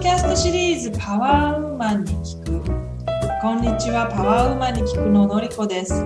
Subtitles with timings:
[0.00, 2.62] キャストシリーズパワーウーマンに聞く。
[3.42, 6.04] こんにちはパワーウーマンに聞くののりこです。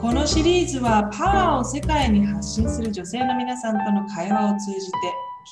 [0.00, 4.96] このシリーズはパワーを世界に発信する女性の皆さんとの会話を通じて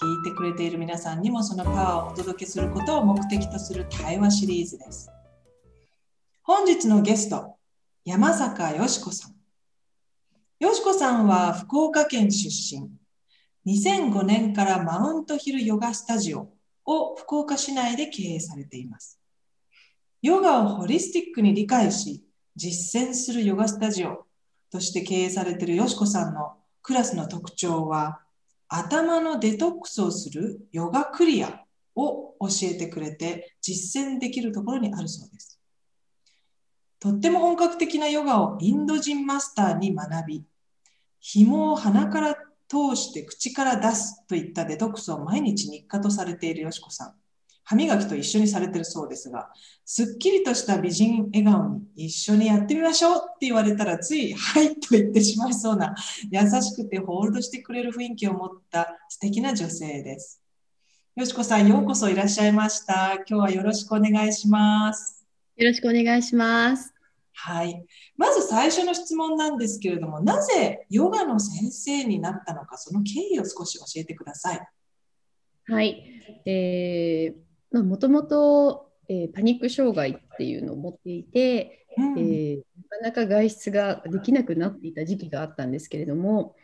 [0.02, 5.08] 聞いてくれている皆さんにもそのパワーをお届けすることを目的とする対話シリーズです。
[6.42, 7.54] 本日のゲスト
[8.04, 9.34] 山坂よしこさん。
[10.58, 12.90] よしこさんは福岡県出身。
[13.72, 16.53] 2005年からマウントヒルヨガスタジオ。
[16.86, 19.20] を福岡市内で経営されています。
[20.22, 22.24] ヨガをホリスティックに理解し、
[22.56, 24.26] 実践するヨガスタジオ
[24.70, 28.20] として経営されているよしこさんのクラスの特徴は、
[28.68, 35.60] 頭のデトックスをするヨガクリアを教えてくれて実践できるところにあるそうです。
[36.98, 40.44] とっても本格的なヨガをインド人マスターに学び、
[41.20, 42.34] 紐を鼻から
[42.68, 47.14] 通して口から出すといったデトックスを毎日日課とされているよしこさん。
[47.66, 49.48] 歯磨きと一緒にされてるそうですが、
[49.86, 55.94] すっきりとした美人笑顔に一緒にやってみましょうって言われたらついはいと言ってしまいそうな
[56.30, 60.42] 優しくてホールドしてくれる雰囲気を持った素敵な女性です。
[61.16, 63.14] よしこさん、ようこそいらっしゃいました。
[63.14, 65.24] 今日はよろしくお願いします。
[65.56, 66.93] よろしくお願いします。
[67.36, 67.84] はい。
[68.16, 74.68] まず最初の質問なんですけれども、なぜヨガの先生になったのか、その経緯を少し教えてください。
[75.66, 76.04] はい。
[76.46, 82.62] えー、もともと、えー、パニック障害っていうのを持っていて、うん、えー、
[83.02, 86.54] なかなか外出ができなくなっていた時期があったんですけれども、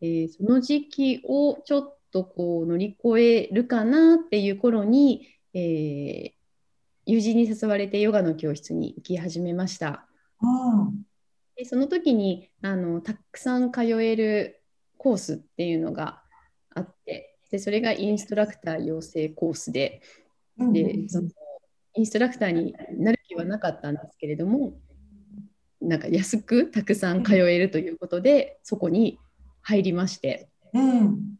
[0.00, 6.32] えー、その時期をちょっとこう乗り越えるかなっていう頃に、えー、
[7.06, 10.05] 友人に誘われてヨガの教室に行き始めました。
[11.56, 14.62] でその時にあのたくさん通える
[14.98, 16.22] コースっていうのが
[16.74, 20.02] あってでそれがインストラクター養成コースで
[20.58, 21.28] でその
[21.94, 24.74] インストラクターになる気はなかったんですけれども
[25.80, 29.18] なんか安くたくさん通えるということでそこに
[29.62, 31.36] 入りまして、うん、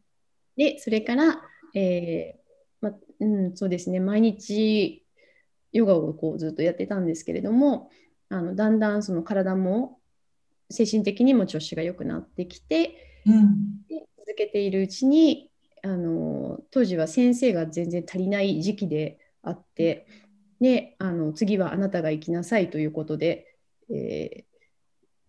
[0.56, 1.42] でそれから、
[1.74, 4.00] えーまうん、そうですね。
[4.00, 5.04] 毎日
[5.72, 7.90] ヨガをこうずっとやってたんですけれども
[8.28, 9.98] あのだんだんその体も
[10.70, 15.50] 精神的にも調子が良くなってきて、うん、で続けているうちに
[15.82, 20.06] あの当時は先生が全然足りない時期であって
[20.60, 23.56] であの次はあなたが行きなさいということで、
[23.90, 24.44] えー、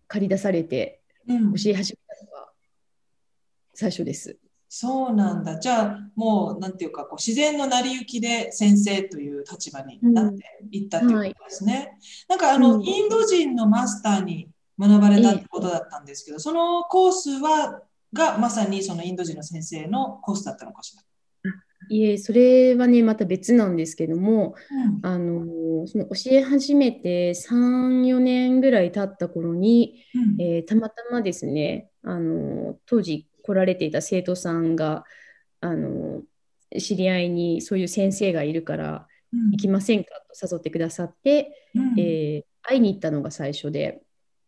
[0.08, 1.34] 借り出されて教
[1.70, 2.48] え始めたのが
[3.74, 4.38] 最初です。
[4.68, 5.58] そうなんだ。
[5.58, 11.72] じゃあもうなんていうかこう自然の成り行きで先生という立場になっていったっていうことですね。
[11.72, 11.90] うんはい、
[12.28, 21.02] なんかあの、うん、インド人のマスターに学ばれたってことだったんですけど、そのコースはがまさにそのインド人の先生のコースだったのかしら？
[21.90, 24.54] いえ、それはね、また別なんですけども、
[25.02, 35.04] うん、あのその教え始めて3、4年ぐらい経った頃に、うん、えー、たまたまですね、あの当時来られていた生徒さんが
[35.60, 36.20] あの
[36.78, 39.06] 知り合いにそういう先生がいるから
[39.52, 44.02] 行きませんかと誘ってくださって、うん、えー、会いに行ったのが最初で、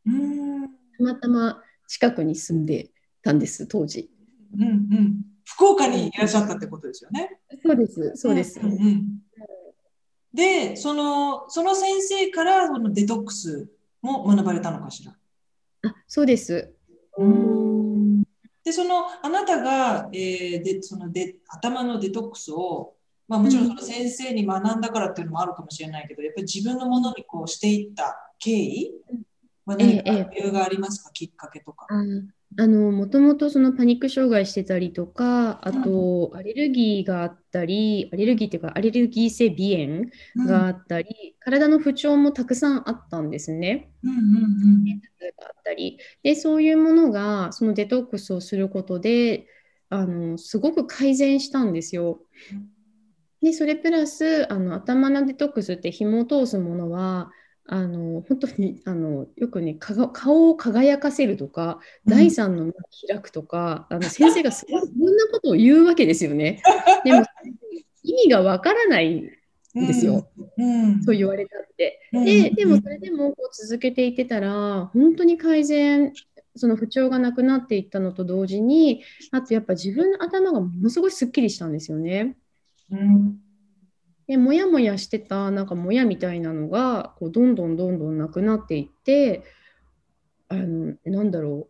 [0.07, 0.69] うん、
[0.99, 2.91] たまたま近くに住んで
[3.23, 4.11] たんです当時、
[4.55, 5.23] うんうん。
[5.45, 7.41] 福岡にいらっしゃったってことですよね。
[7.65, 8.61] そうですそうです。
[8.61, 9.23] うんうん、
[10.35, 13.67] でそのその先生からそのデトックス
[14.03, 15.17] も学ばれたのかしら？
[15.91, 16.75] あそうです。
[17.17, 17.80] うん
[18.65, 22.95] でそのあなたが、えー、でそので頭のデトックスを、
[23.27, 28.93] まあ、もちろんその先生に学んだからっていうのもあるかもしれないけどやっぱり自分のものにこうしていった経緯
[29.65, 31.87] は何か理由がありますか、ええ、きっかけとか。
[32.59, 40.05] あのもともとそのパニック障害してたりとかあとアレルギーがあったりアレルギーっていうかアレルギー性鼻
[40.37, 43.91] 炎があったり、うん、体の不調もたくさんあったんですね。
[44.03, 45.99] うんうんうん、があったり。
[46.25, 49.47] でそういうものがそのデトックスをすることで
[49.89, 52.21] あのすごく改善したんですよ。
[53.43, 57.31] でそれプラスあの頭のデトックスって紐を通すものは
[57.73, 62.73] あの本当にあのよくね顔を輝かせるとか、うん、第三の
[63.07, 66.61] 開くとかあの先生がそんなことを言うわけですよね。
[67.05, 67.25] でも
[68.03, 69.31] 意味がわからないん
[69.87, 70.29] ですよ、
[70.59, 72.01] うん、そう言われたって。
[72.13, 76.13] ででもそれでもこう続けていってたら本当に改善
[76.57, 82.37] その不調がなくなっていったのと同時にあとやっぱ自分の頭がものすごいすっきりしたんですよね。
[82.91, 83.50] うん
[84.31, 89.43] でもやもやしてたなんかもやみたいなのがこうどんどんどんどんなくなっていって
[90.47, 91.67] あのなんだろ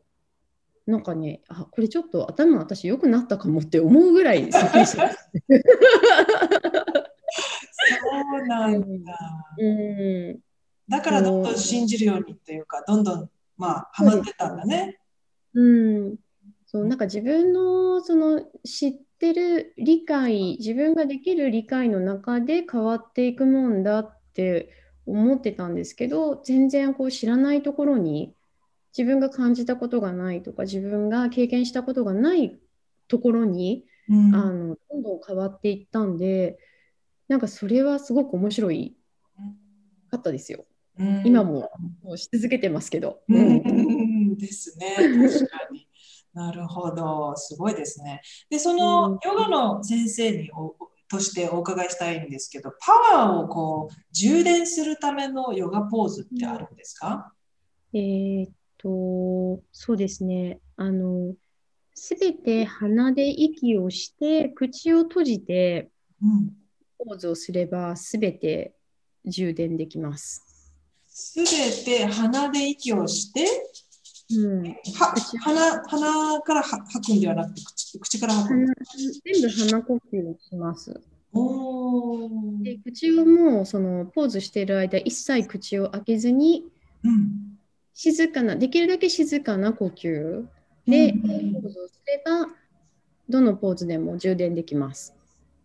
[0.86, 5.30] うなんかねあこれちょっと頭私良くなったかもって思うぐらいすっきりします。
[7.72, 9.18] そうなんだ。
[9.58, 10.38] うん、
[10.86, 15.00] だからどんどん信じるようにっていうか、どんどんまあハマってたんだね。
[15.54, 15.62] う
[16.10, 16.16] ん、
[16.66, 24.70] そうなんか自分のその知ってる理解、自分ができる理解の中で変わっていくもんだって
[25.06, 28.34] 思ってたんですけど、全然こう知らないところに
[28.96, 32.58] 自分が感じたことがないとか、自分が経験したことがない
[33.06, 36.58] ところに、うん、あのどんどん変わっていったんで、
[37.28, 38.96] なんかそれはすごく面白い
[40.10, 40.64] かったですよ。
[40.98, 41.70] うん、今も
[42.02, 43.20] もうし続けてますけど。
[43.28, 45.86] うん、ですね、確かに。
[46.32, 48.20] なるほど、すごいですね。
[48.48, 50.74] で、そのヨガの先生にお
[51.10, 57.32] としてお伺いしたいんですけど、パワーをこう充電するためのヨガポーズってあるんですか、
[57.92, 60.60] えー、っと、そうですね。
[60.76, 61.34] あの、
[61.94, 65.90] すべて鼻で息をして、口を閉じて、
[66.96, 68.72] ポーズをすれば、すべて
[69.24, 70.72] 充電できます。
[71.08, 71.44] すべ
[71.84, 73.44] て鼻で息をして、
[74.32, 74.74] うん、は
[75.40, 78.54] 鼻鼻から吐くんではなくて口口から吐く
[79.24, 81.00] 全部鼻呼吸をします。
[82.62, 86.66] で口をもうそのポーズしている間一切口を開けずに、
[87.04, 87.58] うん、
[87.94, 90.44] 静かなできるだけ静かな呼吸
[90.86, 92.48] で、ポーズをすれば
[93.28, 95.14] どのポーズでも充電できます。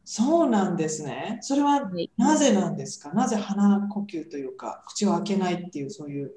[0.03, 1.39] そうなんですね。
[1.41, 6.31] それはなぜなんですか、なぜ鼻呼吸というか口を開けないっていうそういう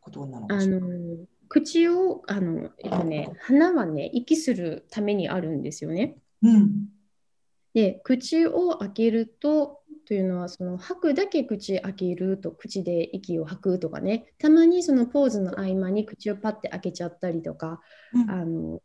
[0.00, 0.78] ことなのかしら？
[0.78, 0.88] あの
[1.48, 6.16] 口をあの、えっとね、鼻はね息するためにあるんですよね。
[6.42, 6.88] うん、
[7.74, 17.80] で口を開けるとというのはその吐くだけ口開けると口で息を吐くとかねたまにそのポーズの合間に口をパッて開けちゃったりとか、
[18.12, 18.80] うん、あの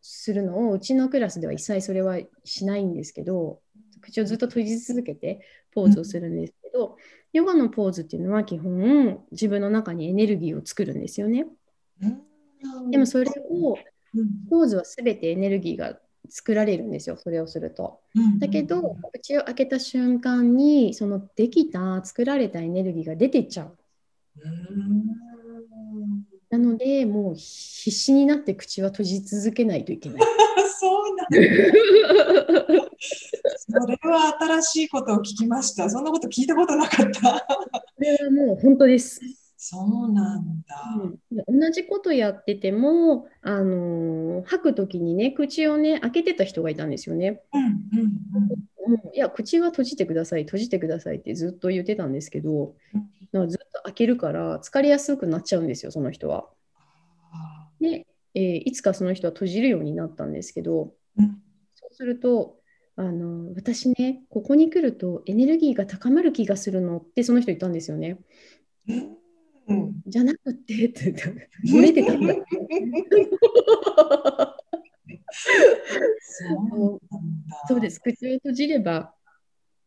[0.00, 3.60] するのをうちのクラスでは一切それはしないんですけど
[4.00, 5.40] 口をずっと閉じ続けて
[5.72, 6.94] ポーズをするんですけど、うん、
[7.32, 11.46] ヨガのポーズっていうのは基本自分の中にエネルギーを作るんですよね。
[12.90, 13.76] でもそれを
[14.50, 15.98] ポーズは全てエネルギーが
[16.28, 18.00] 作られるんですよそれをすると。
[18.38, 23.76] だけど口を開けた瞬間にそのできた作られたエネルギーが出てっちゃう。
[26.50, 30.22] なのでもう必死になって口は閉じ続けないといけない。
[30.78, 31.28] そうなん
[33.66, 35.90] それは新しいことを聞きました。
[35.90, 37.46] そんなこと聞いたことなかった。
[37.72, 39.20] これはもう本当です。
[39.66, 40.76] そうなんだ、
[41.48, 47.40] うん、同じことやってても、あのー、吐く時にね口をね開けてた人がいたんですよね。
[47.54, 47.72] うんうん
[48.88, 52.74] うん、いや口は閉じてください閉じてくださいってずっと言ってたんですけど、
[53.32, 56.46] うん、ずっと開けるから疲れやすくなっちゃうんですよその人は。
[57.80, 61.40] で、えー、いつかその人は閉じるようになったんですけど、うん、
[61.74, 62.58] そうすると
[62.96, 68.18] あの私ねここに来るとエネルギーが高まる気がするのってその人言ったんですよね。
[68.88, 69.23] うん
[69.66, 72.34] うん、じゃなくてって言って、漏れてたんだ。
[76.20, 76.54] そ
[76.90, 77.00] う
[77.68, 78.00] そうです。
[78.00, 79.14] 口を閉じれば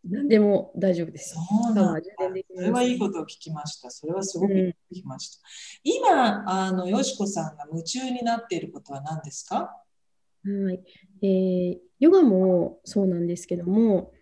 [0.03, 1.35] 何でも大丈夫です。
[1.35, 1.41] そ
[1.71, 2.09] うなんそ
[2.61, 3.89] れはいいことを聞きました。
[3.91, 5.39] それはすごく聞きました。
[5.85, 9.55] うん、今、あのよしこさんが夢中になっていることは何ですか？
[10.45, 10.81] はい、
[11.21, 14.13] えー、ヨガもそうなんですけども、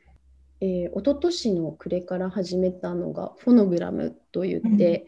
[0.59, 5.05] えー、一昨年の暮れから始めたのがフォノグラムといって、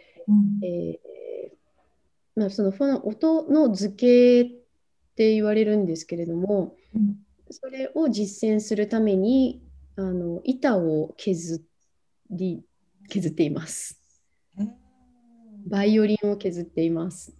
[0.63, 2.71] えー、まあ、その
[3.07, 4.45] 音の図形っ
[5.15, 7.15] て言われるんですけれども、うん、
[7.49, 9.61] それを実践するために
[9.95, 11.63] あの板を削
[12.29, 12.63] り
[13.09, 13.99] 削っています。
[15.69, 17.33] バイオリンを削っています。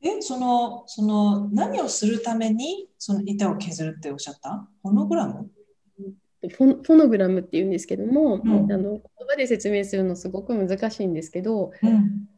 [0.00, 4.68] え、その、その何をするためにその板を削るっておっしゃった？
[4.82, 5.48] フォノグラム？
[6.48, 12.28] フォノグラムっていうんですけども、うん、あの言葉で説明するのすごく難しいんですけど、うん、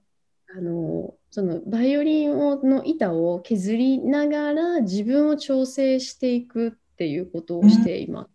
[0.56, 8.28] あのそのバイオリンをの板を削りながら自分を調整していくっていうことをしています。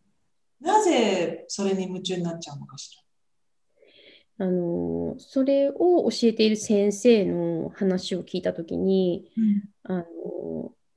[0.61, 4.45] うん、なぜそれに夢中になっちゃうのかしら？
[4.47, 9.29] あのそれを教えている先生の話を聞いた時に、
[9.83, 10.05] あの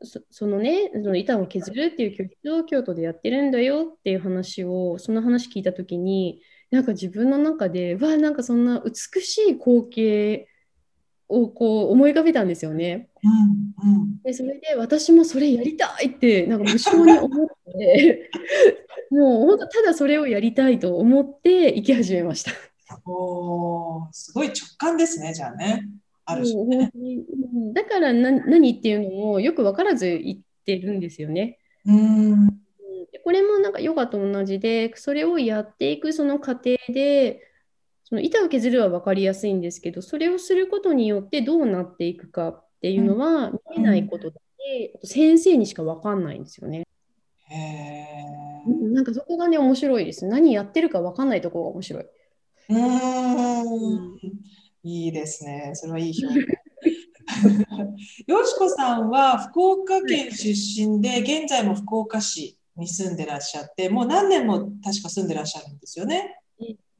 [0.05, 6.41] そそのねその板を削るっていう教室を京都でやってるんだよっていう話をその話聞いた時に
[6.71, 10.49] なんか自分の中でわなんかそんな美しい光景
[11.29, 13.09] をこう思い浮かべたんですよね。
[13.85, 18.31] うんうん、でそれで私もそれやりたいってなんか無性に思って
[19.11, 22.53] もう本当ただそれをやりたいと思って行き始めました。
[23.07, 25.89] おすごい直感ですねじゃあね。
[26.25, 26.93] あるし、ね、
[27.75, 31.59] だから何何っていうのもよく分からず言ってるんですよね。
[31.87, 32.63] うん
[33.25, 37.41] これもなんかヨガと同じで、それをやっていくその過程で、
[38.05, 44.37] その板を削るは分かりやすいんですけど、それをすることによってどうなっていくかっていうのは見えないことで、
[45.01, 46.85] うん、先生にしか分かんないんですよね。
[47.49, 48.05] へ
[48.93, 50.27] なんかそこがね、面白いです。
[50.27, 52.07] 何やってるか分かんないところが面白い。
[52.69, 54.19] うん、
[54.85, 55.73] いいですね。
[55.75, 56.49] それはいい表現。
[58.27, 66.39] よしこさんは福岡県出身で、現在も福岡市に住んでらっしゃって、もう何年も確か住んでらっしゃるんですよね。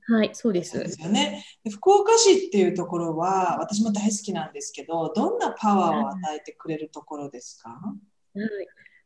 [0.09, 0.79] はい、そうです。
[0.79, 1.45] ですよね。
[1.71, 7.95] 福岡市っていうところは私も大好きなんですけど、どんなパワーを与えてくれるところですか、は
[8.35, 8.41] い、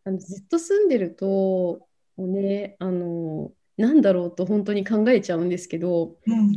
[0.05, 1.27] あのずっと住んでると、
[2.17, 6.53] もうね、あの、なんだろうと本当に考えちゃうんですけど、うん、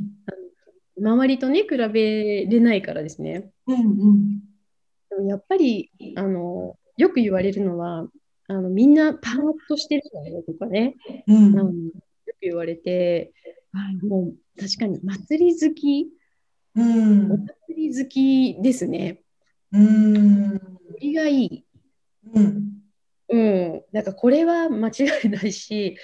[1.01, 3.51] 周りとね、比べれないからですね。
[3.67, 4.39] うんうん
[5.27, 8.07] やっぱりあのよく言われるのは
[8.47, 10.95] あのみんなパーッとしてるじゃないとかね、
[11.27, 13.33] うん、よく言われて
[14.03, 16.07] もう確かに祭り好き、
[16.75, 19.23] うん、お祭り好きですね。
[19.71, 20.59] うん。
[20.99, 21.65] りがいい。
[22.33, 22.63] うん。
[23.29, 23.83] うん。
[23.91, 24.91] なんかこれは間違
[25.23, 25.97] いないし、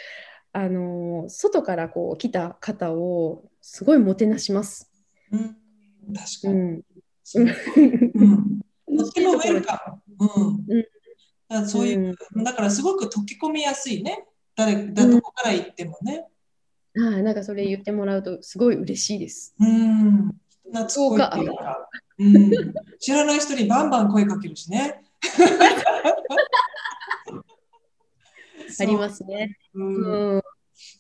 [0.54, 4.92] あの外からこう来た方をすごいもてなします。
[5.32, 5.58] うん、
[6.14, 6.54] 確かに。
[6.54, 6.84] うん。
[8.88, 10.20] うってもウェルカム。
[10.20, 10.64] うん。
[10.70, 10.86] うん、
[11.50, 14.28] だそういう、だからすごく溶け込みやすいね。
[14.56, 16.28] 誰だどこから行ってもね。
[16.94, 19.56] うん、あなんかそれ言ってもらうとすごい嬉しいです。
[19.60, 20.36] うん。
[20.72, 21.90] 懐っこいっていうか。
[22.20, 22.52] うん、
[23.00, 25.02] 知らない人にバンバン声かけるしね。
[28.80, 29.58] ありますね。
[29.74, 30.42] うん、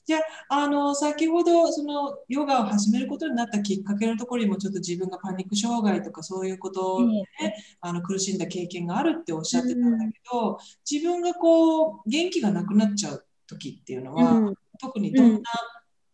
[0.05, 0.19] じゃ
[0.49, 10.59] あ、あの先ほどそのヨガを始めることになったきっかけのところにもちょっと自分がパニック障害とかそういうことで、ね、あの苦しんだ経験があるっておっしゃってたんだけど、
[10.89, 15.39] 自分がこう元気がなくなっちゃう時っていうのは、うん、特にどんな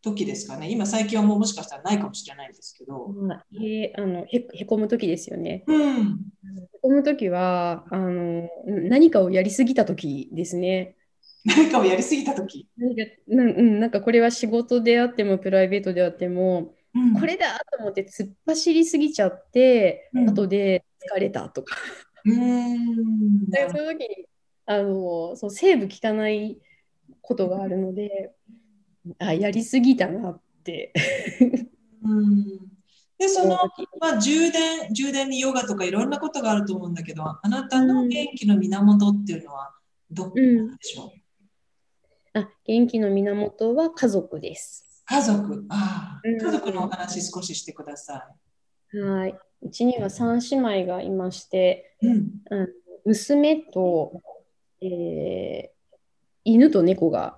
[0.02, 3.14] 時ですかね、今最近はもうもしかしたらないかもしれないんですけど。
[3.62, 5.64] へあのへへこむ時ですよね。
[5.68, 10.96] うん、へこむ時はあの何かをやりすぎた時ですね。
[11.46, 12.68] 何かをやりすぎた時。
[12.78, 21.76] なんかな,、うん、なんかこれは仕事であってもプライベートであっても、うん、これだと思って突っ走りすぎちゃって、うん、後で疲れたとか。
[22.26, 22.96] うん。
[23.72, 24.26] そういう時に
[24.66, 26.60] あのそうセーブ効かない
[27.22, 28.32] ことがあるので
[29.18, 30.94] あやりすぎたなって。
[32.04, 32.46] うん。
[33.18, 33.58] でその、
[34.00, 39.76] まあ、充電充電にヨガとかいろんなことがあると思うんだけどあなたの元気の源っていうのは
[40.10, 41.21] どこなんでしょう、
[42.34, 45.04] あ元気の源は家族です。
[45.06, 48.30] 家族、あ、うん、家族のお話少ししてくださ
[48.94, 48.98] い。
[48.98, 49.38] はい。
[49.62, 52.70] うちには3姉妹がいまして、うん、うん、
[53.06, 54.22] 娘と、
[54.82, 55.98] えー、
[56.46, 57.38] 犬と猫が。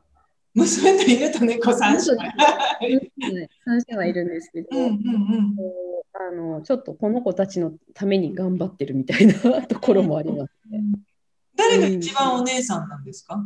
[0.53, 2.35] 娘と犬と猫3姉妹。
[2.81, 5.55] 3姉妹いるんですけど、うんうんうん、
[6.13, 9.33] あのちょっとこの子たちのために頑張ってるみたいな
[9.63, 10.81] ところもあります、ね、
[11.55, 13.43] 誰が一番お姉さんなんですか、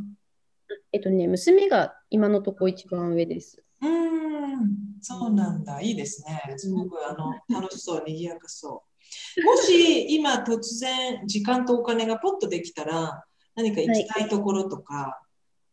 [0.93, 3.61] えっとね、娘が今のとこ一番上です。
[3.81, 5.81] うん、そうなんだ。
[5.81, 6.41] いいですね。
[6.57, 8.83] すごくあの楽しそう、賑やかそ
[9.37, 9.43] う。
[9.43, 13.23] もし今突然時間とお金がポッとできたら
[13.55, 15.21] 何か行きたいところとか、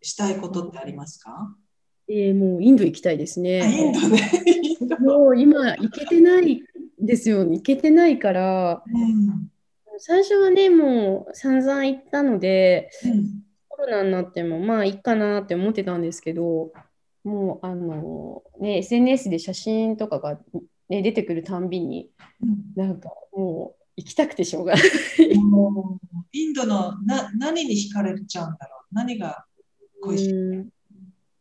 [0.02, 1.56] したいことってありますか、
[2.08, 3.64] えー、もうインド行きたいですね。
[3.64, 4.30] インドね。
[5.00, 6.62] もう今行けてない
[6.98, 9.50] ですよ、行けてないから、うん、
[9.98, 13.43] 最初はね、もう散々行ったので、うん
[13.84, 16.72] コロナになってもまあいいかなって思ってたんですけど、
[17.22, 20.38] もうあの、ね、SNS で写真とかが、
[20.88, 22.10] ね、出てくるたんびに、
[22.76, 24.84] なんかもう行きたくてしょうがない。
[26.32, 28.94] インドのな何に惹かれちゃうんだろう？
[28.94, 29.44] 何が
[30.02, 30.32] 恋しい？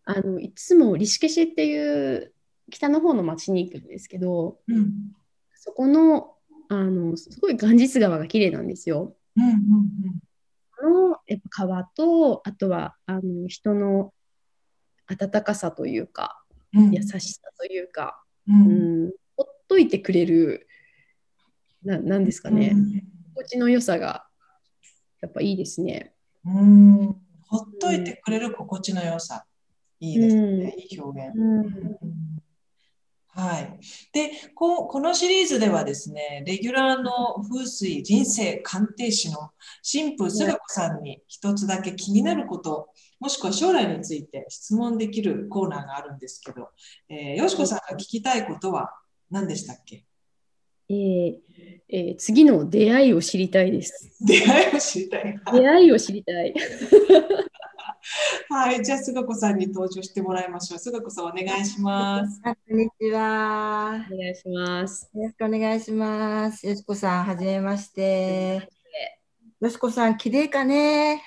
[0.06, 2.34] あのいつもリシケシっていう
[2.70, 4.92] 北の方の町に行くんですけど、うん、
[5.56, 6.34] そこの
[6.68, 9.16] あのすごいガンジス川が綺麗なんですよ。
[9.38, 9.60] うんうんうん
[10.84, 14.14] のやっぱ川とあとはあの人の
[15.08, 20.68] 温かさというか、うん、優しさというか、うん、うん、ほっといてくれる
[21.84, 24.26] ななんですかね、うん、心地の良さが
[25.22, 26.14] やっぱいいですね。
[26.46, 27.16] うん。
[27.48, 29.46] ほっといてくれる心地の良さ、
[30.02, 31.34] いいですね、いい表現。
[33.36, 33.80] うんはい、
[34.12, 39.50] でここのシリーズではですねレギュラーの風水人生鑑定士の
[39.82, 46.70] 新婦菅子さんに一つだけ気になることもしくは将来について質問できるコーナーがあるんですけど、
[47.10, 48.94] えー、よしこさんが聞きたいことは
[49.32, 50.06] 何でしたっけ？
[50.90, 51.36] えー
[51.90, 54.16] えー、次の出会いを知りたいです。
[54.20, 55.40] 出会いを知りたい。
[55.54, 56.54] 出会いを知りたい。
[58.50, 60.80] はい、じゃあ、すがこさんに登場してもらいましょう。
[60.80, 62.42] すがこさん、お願いします。
[62.42, 64.06] こんにちは。
[64.12, 65.10] お願いします。
[65.14, 66.68] よろしくお願いします。
[66.68, 68.68] よしこさん、はじめまして。
[69.62, 71.22] よしこさん、綺麗かね？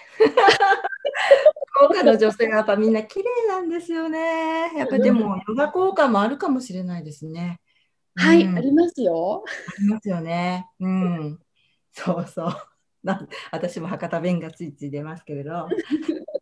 [1.78, 4.70] 福岡の女性はやっぱみんな綺麗なんですよね。
[4.76, 7.58] やっぱでも、ヨガ効果もあるかもしれないですね。
[8.14, 9.44] はい、うん、ありますよ。
[9.46, 10.66] ありますよね。
[10.80, 11.38] うん。
[11.92, 12.54] そうそう。
[13.02, 15.68] な私も博多弁がついつい出ますけれど。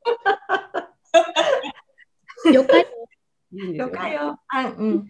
[2.53, 2.87] よかよ。
[3.75, 4.41] よかよ。
[4.49, 5.07] あ、うん。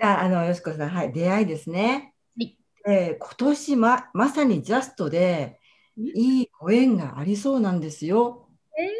[0.00, 2.14] あ、あの、よしこさん、はい、出会いですね。
[2.38, 5.60] はい、えー、今年ま、まさにジャストで。
[5.98, 8.50] いいご縁がありそうなんですよ。
[8.78, 8.90] え？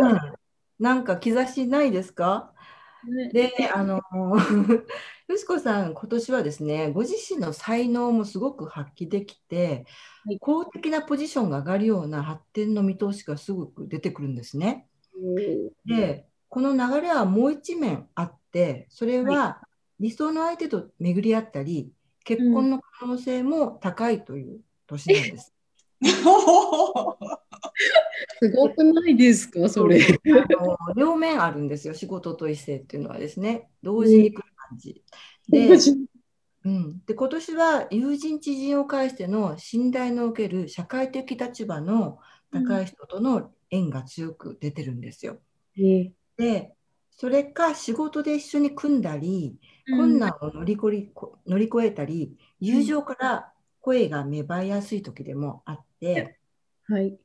[0.00, 0.18] ー、うん、
[0.78, 2.54] なんか兆しないですか？
[3.34, 4.00] で、あの、
[5.28, 9.84] よしこさん、今年はですね、ご自身の才能もすごく発揮できて、
[10.24, 14.86] はい、公的なポジションが上がるような発展の見通しがすごく出てくるんですね。
[15.84, 19.60] で、この流れはもう一面あって、それは
[19.98, 21.90] 理想の相手と巡り合ったり、
[22.24, 25.52] 結婚の可能性も高いという年なんです。
[28.40, 30.00] すごくないですか、それ。
[30.94, 35.02] 両面あるんですよ、仕事と異性っていうのはですね、同時に来る感じ。
[35.48, 35.68] で、
[36.64, 42.18] うん、で今年は友人、知人を介しての信頼のおける社会的立場の
[42.52, 45.38] 高い人との縁が強く出てるんですよ。
[45.78, 46.74] うん、で、
[47.10, 49.58] それか仕事で一緒に組んだり、
[49.88, 51.12] 困難を乗り越え
[51.46, 56.38] 乗り越えたり、友情から声が芽生えやすい時でもあって、
[56.88, 57.16] はい、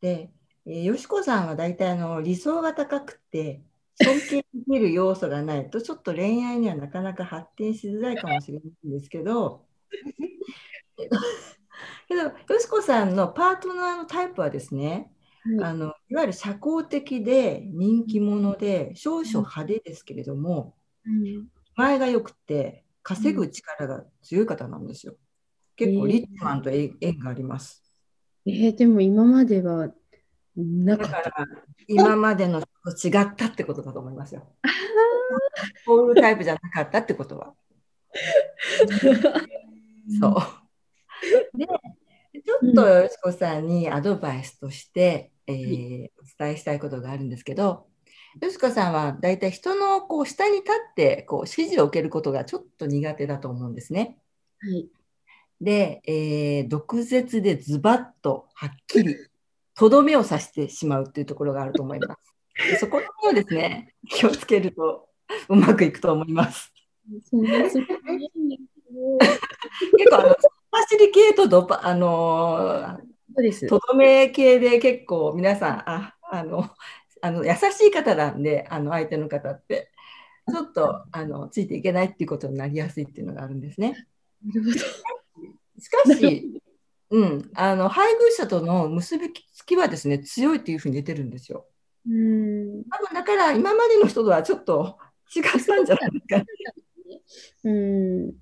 [0.00, 0.30] で、
[0.66, 3.62] えー、よしこさんは大体あの理想が高くて
[4.02, 9.66] 尊敬できる要素がないとちょっと恋愛にはなかなか発展しづらいかもしれないんですけど
[12.08, 15.10] けどよしこさんのパートナーのタイプはですね、
[15.58, 20.74] はい、あのいわゆる社交的で人気者で少々派手ですけれども、
[21.06, 25.14] うん、前がよくて稼ぐ力が強い方なんですよ。
[25.76, 27.82] 結構リッチマンと縁があります。
[28.46, 29.88] えー、でも今までは
[30.56, 31.46] なかった。
[31.86, 32.66] 今までのと
[33.06, 34.46] 違ったってことだと思いますよ。
[35.86, 37.54] こういうタイプじゃなかったってことは。
[40.20, 41.58] そう。
[41.58, 47.86] で、ちょっとよしこさんにアドバイスとして、うん、えー、お伝えしたいことがあるんですけど、
[48.40, 54.18] よしこさんは大体人のこう下に立ってこう指示を受けることがちょっと苦手だと思うんですね。
[54.60, 54.88] はい、
[55.60, 59.16] で、えー、毒舌でズバッとはっきり
[59.80, 62.70] とどめを刺してしまうっていうところがあると思います。
[62.70, 65.08] でそこをですね、 気をつけると
[65.48, 66.70] うまくいくと思います。
[67.08, 67.30] 結
[70.10, 70.38] 構あの、ファ
[70.86, 76.68] シリ系とドパ、あのー、とどめ系で結構皆さん、ああの、
[77.22, 79.90] あの優しい方なんで、あの相手の方って、
[80.46, 83.96] ちょっとあのついていけないっていうことになりやすいっていうのがあるんですね。
[85.78, 86.59] しかし、
[87.10, 91.66] うん、あの配偶者との結びつきはですね強いっていうふうに出てるんですよ。
[92.08, 94.96] うん多分だから今までの人とはちょっと
[95.34, 96.44] 違ったんじゃないですか。
[97.64, 98.32] うん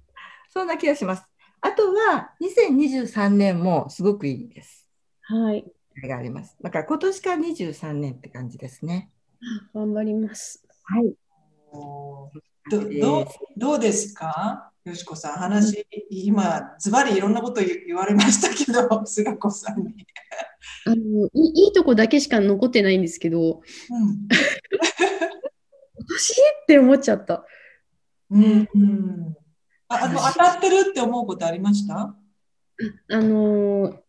[0.51, 1.25] そんな気がします。
[1.61, 4.89] あとは2023年もすごくいいです。
[5.23, 5.65] はい。
[6.07, 6.57] があります。
[6.63, 9.11] だから今年から23年って感じですね。
[9.75, 10.63] 頑張ります。
[10.85, 11.15] はい。
[11.73, 12.31] ど
[12.71, 13.27] どう
[13.57, 14.71] どうですか？
[14.89, 20.07] よしこさん、話、今、ズバリいろんなこと言われましたけど、 菅子さんに。
[20.87, 24.29] あのいいいとこだけしか残ってないんですけど、うん、今
[26.09, 27.45] 年って思っちゃった。
[28.31, 29.37] うん、うん、
[29.89, 32.17] ああの当たってるって思うことありました？
[33.11, 34.03] あの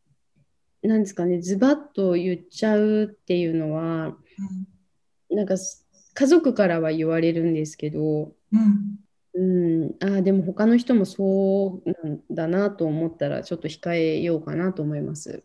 [0.82, 4.16] なんですかね、ズバッと言っちゃうっていうのは、
[5.30, 5.56] うん、なんか
[6.14, 9.00] 家族からは言われるんですけど、うん、
[9.34, 15.44] うん、あでも他の人もそうなんだなと思ったらちょっと控えようかなと思います。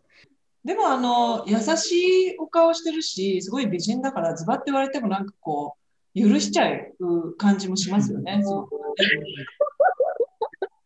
[0.63, 1.91] でもあの優し
[2.31, 5.75] いお顔してるしすごい美人だからズバッて言われてもなんかこ
[6.15, 8.41] う許しちゃう感じもしますよね。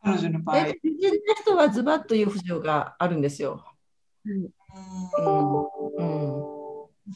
[0.03, 0.65] 彼女の場合。
[0.83, 3.63] 美人な人はズバッという不条があるんですよ。
[4.25, 4.49] うん、うん、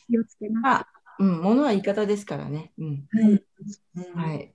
[0.07, 0.85] 気をつけます。
[1.19, 2.71] うん、ものは言い方ですからね。
[2.77, 3.43] うん、はい、
[4.15, 4.52] はいうん、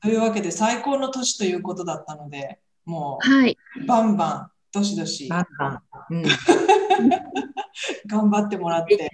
[0.00, 5.82] というわけで最高の年ということだったので、もう、はい、バンバン、どしどし、バンバン。
[6.10, 6.22] うん、
[8.06, 9.10] 頑張ってもらって。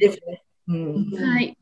[0.68, 1.56] うん、はい。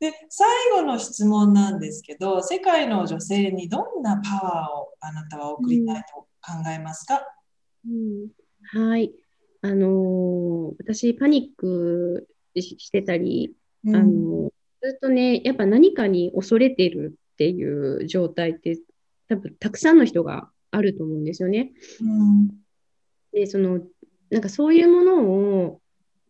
[0.00, 7.22] で最後の質問なんですけど世界の女性にどんなパワーをあなたは送りたいと考えますか、
[7.86, 8.28] うん、
[8.64, 9.12] はい。
[9.64, 14.50] あのー、私パニックしてたり、うん、あのー、
[14.82, 18.78] ずっとね、やっぱ何かに恐れてるっていう状態って
[19.28, 21.72] 多分たくさんの人があると思うんですよね。
[22.00, 22.48] うん、
[23.32, 23.80] でその
[24.30, 25.80] なんかそういうものを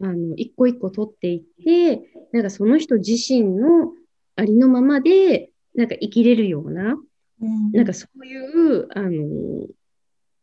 [0.01, 3.93] あの一個一個取っていってなんかその人自身の
[4.37, 6.97] ありのままでなんか生きれるような、
[7.43, 9.67] うん、なんかそういうあの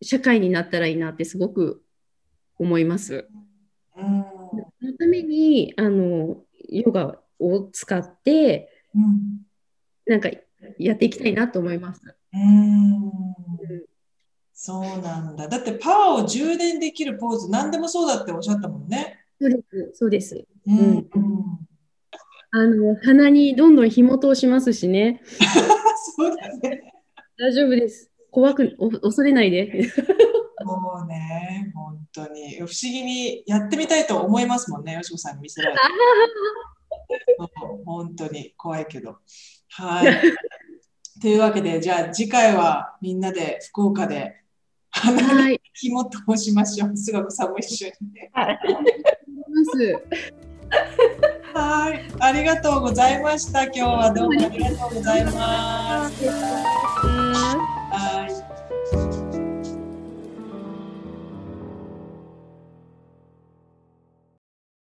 [0.04, 1.82] 社会になったらいいなってすごく
[2.60, 3.28] 思います。
[3.98, 4.24] うん、
[4.80, 9.42] そのためにあのヨガを使って、うん、
[10.06, 10.30] なんか
[10.78, 12.02] やっていきたいなと思います。
[12.34, 13.12] うん
[14.62, 15.48] そうなんだ。
[15.48, 19.18] だってパワーを充電できるポーズ、何でもそうだっておっしゃったもんね。
[19.40, 20.46] そうです、そうです。
[20.68, 21.08] うん、うん、
[22.52, 25.22] あの鼻にどんどん紐通しますしね。
[26.18, 26.94] そうだね。
[27.38, 28.12] 大丈夫です。
[28.32, 29.90] 怖くお恐れないで。
[30.66, 35.82] もうね、本当に不思議にやってみたいと思いますもんね、よしこさんに見せられて。
[37.86, 39.20] 本当に怖いけど。
[39.70, 40.22] はい。
[41.22, 44.42] というわけで、じゃあ次回はみんなで福岡で
[44.90, 46.98] 鼻に紐通しましょう。
[46.98, 48.32] すごく寒い一緒に、ね。
[48.34, 48.60] はい。
[51.54, 53.64] はい、ありがとうございました。
[53.64, 56.24] 今日はどうもありがとうございます。